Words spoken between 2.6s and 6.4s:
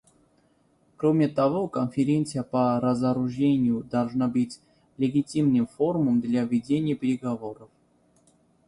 разоружению должна быть легитимным форумом